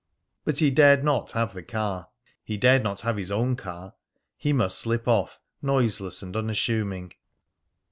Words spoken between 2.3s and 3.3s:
He dared not have his